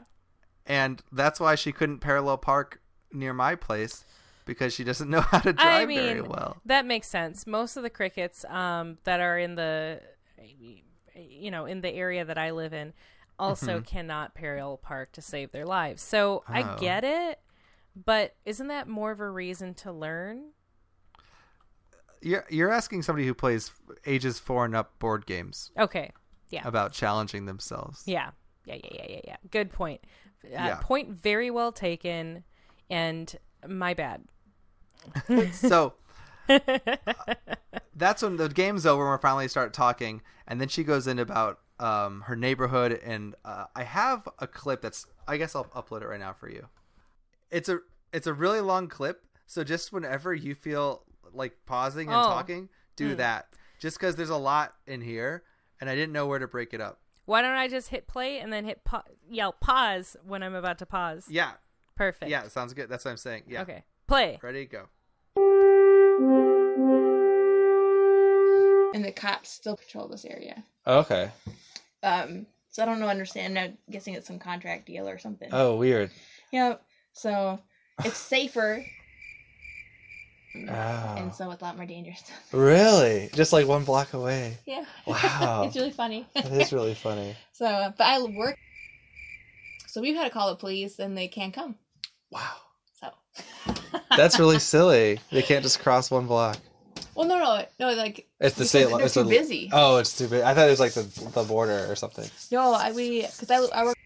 [0.65, 4.05] And that's why she couldn't parallel park near my place
[4.45, 6.57] because she doesn't know how to drive I mean, very well.
[6.65, 7.45] that makes sense.
[7.45, 10.01] Most of the crickets um, that are in the,
[11.15, 12.93] you know, in the area that I live in,
[13.38, 16.01] also cannot parallel park to save their lives.
[16.01, 16.77] So I Oh.
[16.79, 17.39] get it,
[17.95, 20.53] but isn't that more of a reason to learn?
[22.21, 23.71] You're you're asking somebody who plays
[24.06, 26.12] ages 4 and up board games Okay.
[26.49, 26.67] Yeah.
[26.67, 28.04] about challenging themselves.
[28.06, 28.32] Yeah.
[28.65, 28.75] Yeah.
[28.75, 28.89] Yeah.
[28.93, 29.06] Yeah.
[29.10, 29.19] Yeah.
[29.25, 29.36] Yeah.
[29.51, 30.01] Good point.
[30.43, 30.75] Uh, Yeah.
[30.82, 32.43] Point very well taken.
[32.89, 33.36] And
[33.67, 34.23] my bad.
[35.54, 35.93] so
[37.95, 41.19] that's when the game's over and we finally start talking and then she goes in
[41.19, 46.01] about um, her neighborhood and uh, i have a clip that's i guess i'll upload
[46.01, 46.67] it right now for you
[47.51, 47.80] it's a
[48.13, 51.04] it's a really long clip so just whenever you feel
[51.36, 52.24] like pausing and Oh.
[52.24, 53.15] talking do Hmm.
[53.17, 53.48] that
[53.80, 55.43] just because there's a lot in here
[55.82, 58.39] and i didn't know where to break it up Why don't I just hit play
[58.39, 61.26] and then hit pa- yell pause when I'm about to pause?
[61.30, 61.54] yeah
[61.95, 62.30] Perfect.
[62.30, 63.84] yeah sounds good that's what i'm saying yeah Okay.
[64.08, 64.39] Play.
[64.43, 64.88] ready go
[68.93, 70.63] and the cops still patrol this area.
[70.88, 71.30] Okay.
[72.02, 73.60] Um, so I don't know, understand.
[73.60, 75.50] I'm guessing it's some contract deal or something.
[75.52, 76.12] Oh, weird.
[76.52, 76.82] Yep.
[77.12, 77.60] So
[78.06, 78.86] it's safer,
[80.55, 81.15] Oh.
[81.17, 81.31] and ah.
[81.31, 82.23] so it's a lot more dangerous.
[82.51, 83.29] Really?
[83.33, 84.57] Just like one block away.
[84.65, 84.85] yeah.
[85.05, 85.63] Wow.
[85.67, 86.25] it's really funny.
[86.35, 87.35] it is really funny.
[87.53, 88.57] So, but I work.
[89.87, 91.75] So we've had to call the police, and they can't come.
[92.29, 92.51] Wow.
[92.99, 93.11] So.
[94.17, 95.21] That's really silly.
[95.31, 96.57] They can't just cross one block.
[97.15, 97.95] Well, no, no, no.
[97.95, 98.87] Like It's the state.
[98.91, 99.69] It's too the- busy.
[99.71, 100.43] Oh, it's too big.
[100.43, 102.29] I thought it was like the the border or something.
[102.51, 103.97] No, I we because I, I work.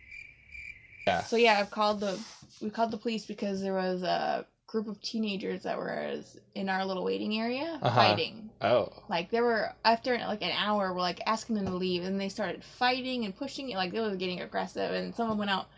[1.07, 1.23] Yeah.
[1.23, 2.19] So yeah, I've called the
[2.61, 6.13] we called the police because there was a group of teenagers that were
[6.53, 7.95] in our little waiting area Uh-huh.
[7.95, 8.51] fighting.
[8.61, 8.93] Oh.
[9.09, 12.29] Like they were after like an hour, we're like asking them to leave, and they
[12.29, 13.77] started fighting and pushing it.
[13.77, 15.69] Like they were getting aggressive, and some of them went out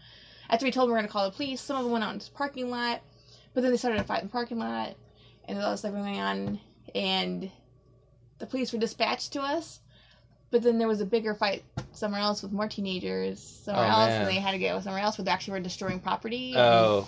[0.50, 1.62] after we told them we are gonna call the police.
[1.62, 3.00] Some of them went out into the parking lot,
[3.54, 4.94] but then they started a fight in the parking lot,
[5.48, 6.60] and there was stuff going on,
[6.94, 7.50] and
[8.40, 9.80] the police were dispatched to us.
[10.50, 14.10] But then there was a bigger fight somewhere else with more teenagers somewhere Oh, else,
[14.10, 14.22] man.
[14.24, 16.54] and they had to go somewhere else where they actually were destroying property.
[16.58, 17.08] Oh.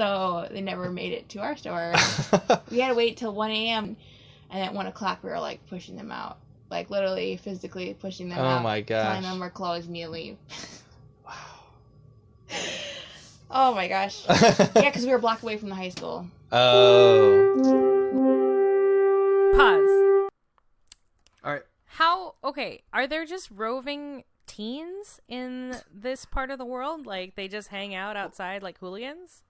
[0.00, 1.92] So they never made it to our store.
[2.70, 3.98] we had to wait till 1 a.m.
[4.48, 6.38] And at 1 o'clock, we were like pushing them out.
[6.70, 8.62] Like literally, physically pushing them Oh out.
[8.62, 9.30] my Telling gosh.
[9.30, 10.38] them we're closed and you leave.
[11.26, 11.34] wow.
[13.50, 14.24] Oh my gosh.
[14.28, 16.26] yeah, because we were a block away from the high school.
[16.50, 17.52] oh.
[19.54, 20.30] Pause.
[21.44, 21.62] All right.
[21.84, 27.04] How okay, are there just roving teens in this part of the world?
[27.04, 29.42] Like they just hang out outside like hooligans?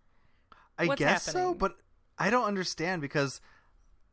[0.83, 1.77] I What's guess so, but
[2.19, 3.41] I don't understand because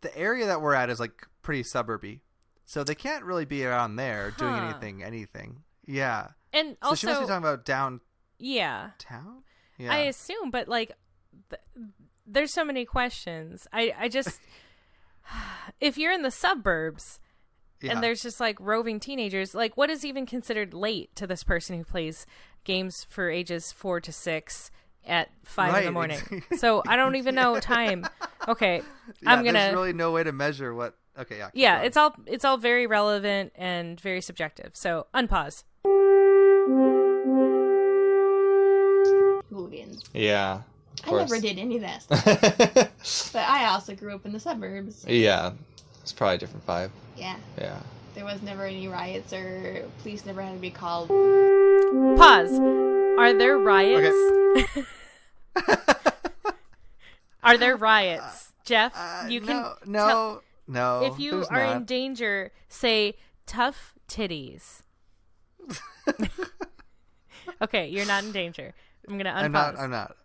[0.02, 2.22] the area that we're at is like pretty suburby,
[2.66, 5.04] so they can't really be around there doing anything.
[5.04, 5.64] Anything.
[5.86, 6.30] Yeah.
[6.54, 8.02] And So she must be also talking about down.
[8.40, 8.92] yeah.
[9.00, 9.44] Town.
[9.78, 9.94] Yeah.
[9.94, 10.92] I assume, but like,
[11.50, 11.62] th-
[12.26, 13.68] there's so many questions.
[13.72, 14.40] I I just
[15.80, 17.20] if you're in the suburbs
[17.82, 17.92] yeah.
[17.92, 21.78] and there's just like roving teenagers, like what is even considered late to this person
[21.78, 22.26] who plays
[22.64, 24.72] games for ages four to six
[25.08, 26.20] at five in the morning?
[26.58, 28.06] so I don't even know time.
[28.48, 28.82] Okay,
[29.22, 29.60] Yeah, I'm gonna.
[29.60, 30.96] There's really no way to measure what.
[31.18, 31.38] Okay.
[31.40, 31.50] Yeah.
[31.54, 34.72] yeah, it's all it's all very relevant and very subjective.
[34.74, 35.64] So unpause.
[39.50, 40.04] Hooligans.
[40.14, 40.62] Yeah.
[41.06, 42.04] I never did any of that
[43.02, 43.34] stuff.
[43.34, 45.06] but I also grew up in the suburbs.
[45.08, 45.54] yeah.
[46.02, 46.90] It's probably a different vibe.
[47.18, 47.36] Yeah.
[47.58, 47.80] Yeah.
[48.16, 51.10] There was never any riots or police never had to be called.
[51.10, 52.60] Pause.
[53.20, 54.16] Are there riots?
[57.48, 58.94] Are there riots, Jeff?
[58.96, 61.04] Uh, you can no, tell- no, no.
[61.06, 64.82] if you there's are in danger, say tough titties.
[67.62, 68.74] okay, you're not in danger.
[69.08, 69.44] I'm gonna unpause.
[69.44, 69.80] I'm not.
[69.80, 70.18] I'm not.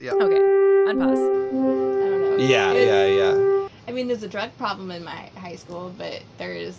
[0.00, 0.12] Yeah.
[0.12, 0.90] Okay, unpause.
[0.92, 2.36] I don't know.
[2.38, 3.68] Yeah, It's- yeah, yeah.
[3.88, 6.78] I mean, there's a drug problem in my high school, but there's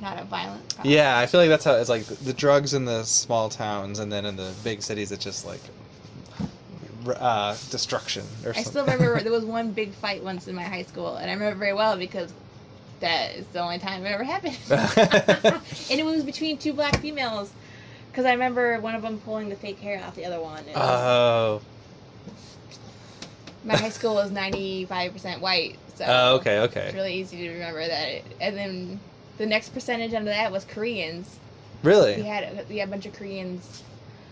[0.00, 0.94] not a violent problem.
[0.94, 4.10] Yeah, I feel like that's how it's like the drugs in the small towns, and
[4.12, 5.77] then in the big cities, it's just like r-
[7.14, 8.60] uh, destruction or something.
[8.60, 11.34] I still remember there was one big fight once in my high school, and I
[11.34, 12.32] remember very well because
[13.00, 14.58] that is the only time it ever happened.
[14.70, 17.52] and it was between two black females.
[18.10, 20.64] Because I remember one of them pulling the fake hair off the other one.
[20.74, 21.60] Oh,
[23.64, 25.76] my high school was 95% white.
[25.94, 28.22] So oh, okay, it's really easy to remember that.
[28.40, 29.00] And then
[29.36, 31.38] the next percentage under that was Koreans.
[31.82, 32.16] Really?
[32.16, 33.82] We had we had a bunch of Koreans,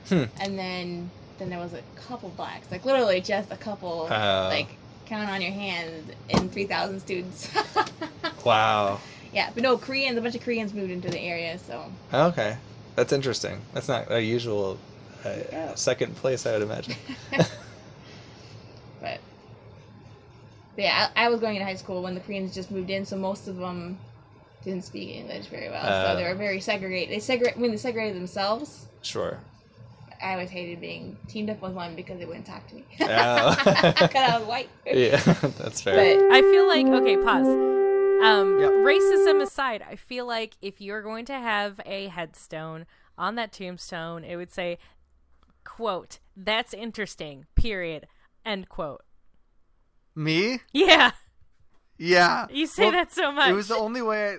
[0.08, 0.24] Hmm.
[0.40, 4.48] and then then there was a couple blacks, like literally just a couple, Oh.
[4.50, 4.68] like
[5.06, 7.48] count on your hands in three thousand students.
[8.44, 9.00] Wow.
[9.32, 10.16] yeah, but no Koreans.
[10.16, 12.56] A bunch of Koreans moved into the area, so Okay,
[12.94, 13.60] that's interesting.
[13.74, 14.78] That's not a usual
[15.24, 15.74] uh, Yeah.
[15.74, 16.94] second place, I would imagine.
[17.30, 17.50] but,
[19.00, 19.18] but
[20.76, 23.16] yeah, I, I was going to high school when the Koreans just moved in, so
[23.16, 23.98] most of them
[24.64, 26.12] didn't speak English very well, Oh.
[26.12, 27.14] so they were very segregated.
[27.14, 28.86] They segregate when they segregated themselves.
[29.02, 29.40] Sure.
[30.22, 32.84] I always hated being teamed up with one because they wouldn't talk to me.
[33.00, 33.56] Oh.
[33.64, 34.68] Because I was white.
[34.86, 35.16] Yeah,
[35.58, 35.94] that's fair.
[35.96, 37.46] But I feel like okay, pause.
[37.46, 38.70] Um, Yep.
[38.72, 42.86] racism aside, I feel like if you're going to have a headstone
[43.18, 44.78] on that tombstone, it would say,
[45.64, 48.06] "quote That's interesting." Period.
[48.44, 49.02] End quote.
[50.14, 50.60] Me?
[50.72, 51.10] Yeah,
[51.98, 52.46] Yeah.
[52.50, 53.50] you say Well, that so much.
[53.50, 54.38] It was the only way.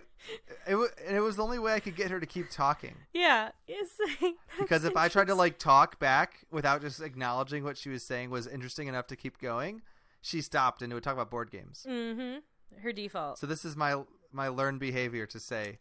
[0.67, 2.95] It was, and it was the only way I could get her to keep talking.
[3.13, 3.51] yeah.
[3.67, 7.89] It's like, Because if I tried to like talk back without just acknowledging what she
[7.89, 9.81] was saying was interesting enough to keep going,
[10.21, 11.85] she stopped and it would talk about board games.
[11.87, 12.39] mm-hmm.
[12.81, 13.39] Her default.
[13.39, 14.01] So this is my
[14.33, 15.79] my learned behavior to say.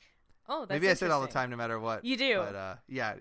[0.49, 2.05] oh, that's Maybe I say it all the time, no matter what.
[2.05, 2.39] You do.
[2.39, 3.15] But uh, yeah,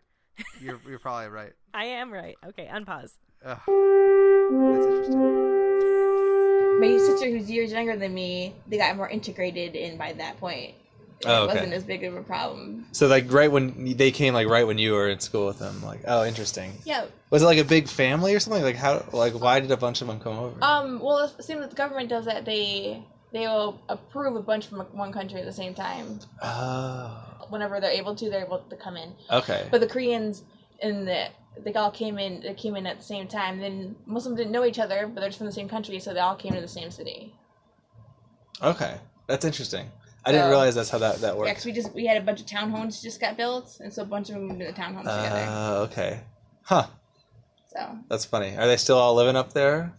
[0.62, 1.54] you're you're probably right.
[1.74, 2.36] I am right.
[2.46, 3.14] Okay, unpause.
[3.44, 3.58] Ugh.
[3.66, 6.80] That's interesting.
[6.80, 10.76] my sister, who's years younger than me, they got more integrated in by that point.
[11.26, 11.56] It Oh, okay.
[11.56, 12.86] wasn't as big of a problem.
[12.92, 15.82] So like right when they came, like right when you were in school with them,
[15.84, 16.74] like oh, interesting.
[16.86, 17.06] Yeah.
[17.32, 18.62] Was it like a big family or something?
[18.64, 19.04] Like how?
[19.12, 20.64] Like why did a bunch of them come over?
[20.64, 21.00] Um.
[21.00, 22.46] Well, it seems that the government does that.
[22.46, 26.20] They they will approve a bunch from one country at the same time.
[26.42, 29.14] oh, Whenever they're able to, they're able to come in.
[29.32, 29.68] okay.
[29.72, 30.44] But the Koreans
[30.82, 31.28] and the
[31.64, 32.42] they all came in.
[32.42, 33.60] They came in at the same time.
[33.60, 36.00] Then most of them didn't know each other, but they're just from the same country,
[36.00, 37.34] so they all came to the same city.
[38.62, 38.96] Okay,
[39.28, 39.90] that's interesting.
[40.26, 41.48] I didn't realize that's how that that works.
[41.48, 44.02] Yeah, because we just we had a bunch of townhomes just got built, and so
[44.02, 45.46] a bunch of them moved into the townhomes together.
[45.48, 46.20] Uh, okay.
[46.64, 46.88] Huh.
[47.72, 48.56] So That's funny.
[48.58, 49.94] Are they still all living up there?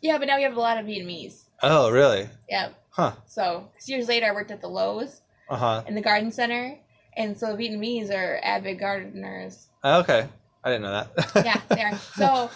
[0.00, 1.44] yeah, but now we have a lot of Vietnamese.
[1.62, 2.28] Oh, really?
[2.48, 2.70] Yeah.
[2.90, 3.12] Huh.
[3.26, 5.82] So 'cause years later, I worked at the Lowe's Uh huh.
[5.86, 6.78] in the garden center,
[7.16, 9.68] and so Vietnamese are avid gardeners.
[9.84, 10.28] Okay.
[10.64, 11.44] I didn't know that.
[11.44, 11.98] Yeah, they are.
[12.16, 12.50] So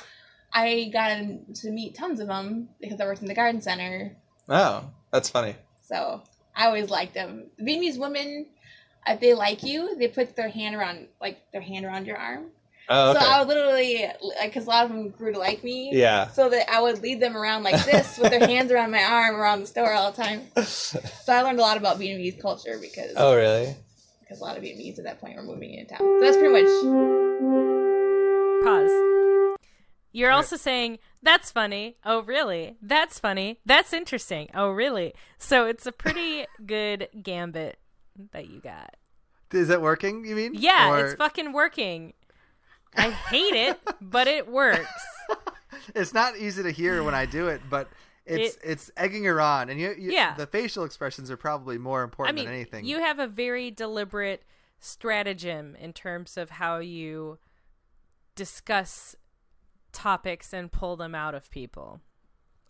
[0.52, 1.08] I got
[1.62, 4.16] to meet tons of them because I worked in the garden center.
[4.48, 5.56] oh, that's funny.
[5.82, 6.22] So
[6.56, 7.50] I always liked them.
[7.60, 8.46] Vietnamese women,
[9.06, 12.46] if they like you, they put their hand around like their hand around your arm.
[12.88, 13.20] Oh, okay.
[13.20, 14.06] So I would literally
[14.38, 15.90] like because a lot of them grew to like me.
[15.92, 16.28] yeah.
[16.28, 19.36] So that I would lead them around like this with their hands around my arm
[19.36, 20.42] around the store all the time.
[20.64, 23.74] So I learned a lot about Vietnamese culture because oh, really?
[24.20, 25.98] because a lot of Vietnamese at that point were moving into town.
[25.98, 26.66] So that's pretty much
[28.64, 29.15] Pause.
[30.16, 30.36] You're Okay.
[30.36, 31.98] also saying, that's funny.
[32.02, 32.76] Oh, really?
[32.80, 33.60] That's funny.
[33.66, 34.48] That's interesting.
[34.54, 35.12] Oh, really?
[35.36, 37.78] So it's a pretty good gambit
[38.32, 38.96] that you got.
[39.52, 40.24] Is it working?
[40.24, 40.52] You mean?
[40.54, 42.14] Yeah, Or- it's fucking working.
[42.96, 44.88] I hate it, but it works.
[45.94, 47.86] it's not easy to hear when I do it, but
[48.24, 50.34] it's It- it's egging her on, and you, you Yeah.
[50.34, 52.86] the facial expressions are probably more I important mean, than anything.
[52.86, 54.44] you have a very deliberate
[54.80, 57.38] stratagem in terms of how you
[58.34, 59.14] discuss
[59.96, 62.00] topics and pull them out of people.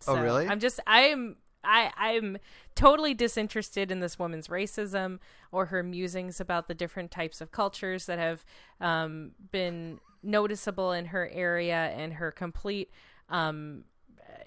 [0.07, 0.47] Oh, really?
[0.47, 2.37] I'm just I'm I I'm
[2.75, 5.19] totally disinterested in this woman's racism
[5.51, 8.45] or her musings about the different types of cultures that have
[8.79, 12.89] um, been noticeable in her area and her complete
[13.29, 13.83] um,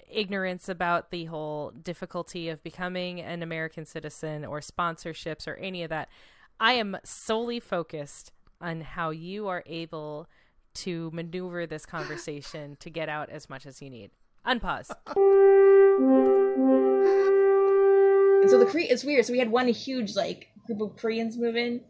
[0.09, 5.89] ignorance about the whole difficulty of becoming an American citizen or sponsorships or any of
[5.89, 6.09] that.
[6.59, 10.27] I am solely focused on how you are able
[10.73, 14.11] to maneuver this conversation to get out as much as you need.
[14.45, 14.91] Unpause.
[18.41, 19.25] And so the Kore- it's weird.
[19.25, 21.81] So we had one huge like group of Koreans move in,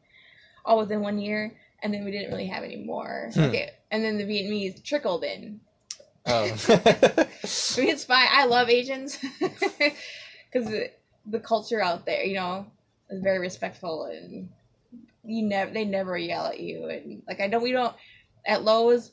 [0.66, 3.32] all within one year, and then we didn't really have any more.
[3.34, 3.42] Hmm.
[3.42, 5.62] Okay, and then the Vietnamese trickled in.
[6.26, 6.44] Oh.
[6.44, 8.28] I mean, it's fine.
[8.30, 10.92] I love Asians because the,
[11.26, 12.68] the culture out there, you know,
[13.10, 14.50] is very respectful and
[15.24, 17.96] you never they never yell at you and like I know we don't
[18.46, 19.12] at Lowe's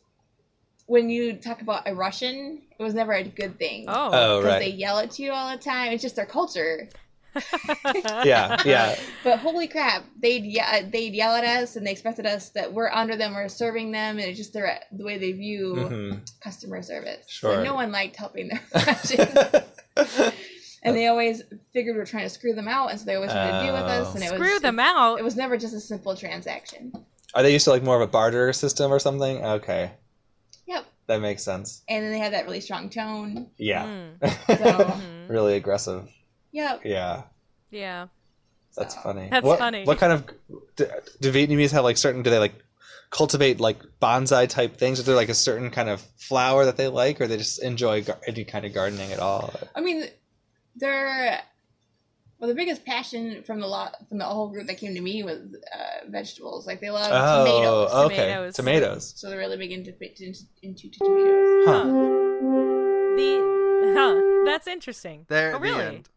[0.87, 3.85] when you talk about a Russian, it was never a good thing.
[3.89, 4.11] Oh.
[4.13, 4.59] oh, because right.
[4.61, 5.93] they yell at you all the time.
[5.93, 6.89] It's just their culture.
[8.25, 8.99] Yeah, yeah.
[9.23, 12.91] But holy crap, they'd yeah, they'd yell at us and they expected us that we're
[12.91, 16.41] under them, we're serving them, and it's just their the way they view Mhm.
[16.41, 17.29] customer service.
[17.29, 17.57] Sure.
[17.57, 19.37] So no one liked helping their Russians.
[20.83, 23.31] and they always figured we are trying to screw them out, and so they always
[23.31, 24.15] wanted to deal with us.
[24.15, 25.19] And it Screw was, them out.
[25.19, 26.93] It was never just a simple transaction.
[27.35, 29.45] Are they used to like more of a barter system or something?
[29.45, 29.93] Okay,
[30.67, 30.85] Yep.
[31.07, 31.83] that makes sense.
[31.89, 33.51] And then they have that really strong tone.
[33.59, 33.85] Yeah,
[34.21, 34.59] Mm.
[35.29, 36.09] So really aggressive.
[36.53, 36.81] yep.
[36.85, 37.23] Yeah,
[37.71, 38.07] Yeah.
[38.77, 39.29] that's So- funny.
[39.31, 39.85] That's what, funny.
[39.85, 40.27] What kind of
[40.77, 40.87] do,
[41.21, 42.23] do Vietnamese have like certain?
[42.23, 42.55] Do they like
[43.11, 44.99] cultivate like bonsai type things?
[44.99, 48.03] Is there like a certain kind of flower that they like, or they just enjoy
[48.03, 49.53] gar- any kind of gardening at all?
[49.75, 50.05] I mean,
[50.77, 51.41] they're
[52.39, 52.49] well.
[52.49, 55.39] The biggest passion from the lot from the whole group that came to me was
[55.75, 56.67] uh, vegetables.
[56.67, 58.55] Like they love Oh, tomatoes, okay, Tomatoes.
[58.55, 59.13] tomatoes.
[59.17, 61.65] so they're really big into into, into tomatoes.
[61.67, 61.85] Huh.
[63.17, 64.45] The huh.
[64.47, 65.27] That's interesting.
[65.29, 65.79] there oh, really?
[65.79, 66.09] the end.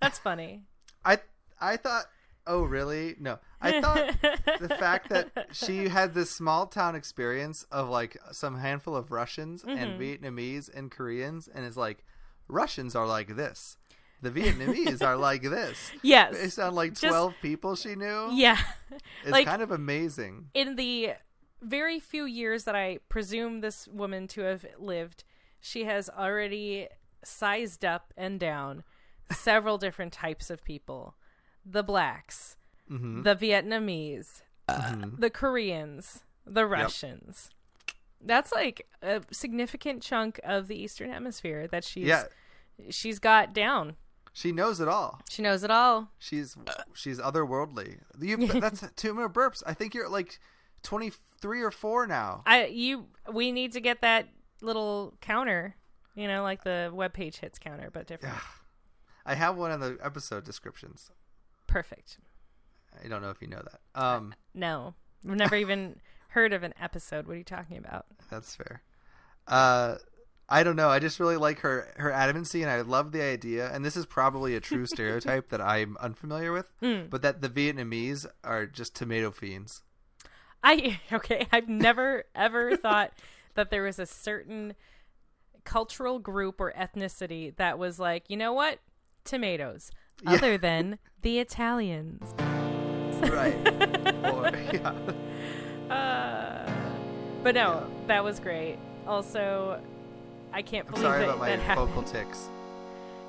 [0.00, 0.62] That's funny.
[1.04, 1.18] I
[1.60, 2.04] I thought.
[2.46, 3.16] Oh really?
[3.18, 4.14] No, I thought
[4.60, 9.64] the fact that she had this small town experience of like some handful of Russians
[9.64, 10.20] and Mhm.
[10.20, 12.04] Vietnamese and Koreans, and it's like
[12.46, 13.78] Russians are like this,
[14.24, 15.92] the Vietnamese are like this.
[16.02, 16.32] yes.
[16.34, 18.30] Based on like Just- twelve people she knew.
[18.32, 18.58] Yeah.
[19.22, 20.48] it's like- kind of amazing.
[20.54, 21.12] in the
[21.62, 25.24] very few years that I presume this woman to have lived,
[25.60, 26.88] she has already
[27.24, 28.82] sized up and down
[29.32, 31.14] several different types of people
[31.64, 32.56] the blacks,
[32.88, 35.18] hmm the Vietnamese, Mhm.
[35.18, 37.48] the Koreans, the Russians.
[38.20, 42.24] That's like a significant chunk of the Eastern Hemisphere that she's Yeah,
[42.90, 43.96] she's got down.
[44.34, 45.22] She knows it all.
[45.30, 46.10] She knows it all.
[46.18, 46.56] She's
[46.92, 48.00] she's otherworldly.
[48.20, 49.62] You that's two more burps.
[49.66, 50.38] I think you're like
[50.82, 52.42] twenty three or four now.
[52.44, 54.28] I you we need to get that
[54.60, 55.76] little counter,
[56.14, 58.34] you know, like the web page hits counter, but different.
[59.24, 61.10] I have one in the episode descriptions.
[61.66, 62.18] Perfect.
[63.02, 63.80] I don't know if you know that.
[64.00, 64.94] Um, No,
[65.28, 67.26] I've never even heard of an episode.
[67.26, 68.06] What are you talking about?
[68.30, 68.82] that's fair.
[69.46, 69.96] Uh,
[70.48, 70.88] I don't know.
[70.90, 73.70] I just really like her her adamancy, and I love the idea.
[73.72, 77.06] And this is probably a true stereotype that I'm unfamiliar with, Hmm.
[77.08, 79.82] but that the Vietnamese are just tomato fiends.
[80.62, 81.46] I okay.
[81.52, 83.12] I've never ever thought
[83.54, 84.74] that there was a certain
[85.64, 88.80] cultural group or ethnicity that was like, you know what,
[89.24, 89.90] tomatoes.
[90.22, 90.32] Yeah.
[90.32, 92.22] Other than the Italians.
[93.30, 93.56] Right.
[94.26, 95.92] or, yeah.
[95.92, 96.70] Uh,
[97.42, 98.78] but no, that was great.
[99.06, 99.80] Also,
[100.54, 101.88] I can't I'm believe sorry that, about my that happened.
[101.88, 102.48] vocal tics.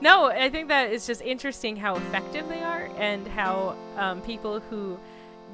[0.02, 4.60] No, I think that it's just interesting how effective they are and how um, people
[4.60, 4.98] who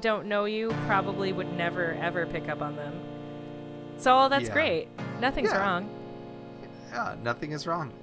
[0.01, 2.99] don't know you probably would never ever pick up on them.
[3.97, 4.53] So all that's Yeah.
[4.53, 4.87] great.
[5.19, 5.59] Nothing's Yeah.
[5.59, 5.89] wrong.
[6.91, 7.93] Yeah, nothing is wrong.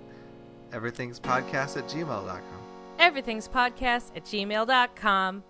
[0.73, 2.41] Everything's podcast at gmail.com.
[2.99, 5.43] Everything's podcast at gmail.com.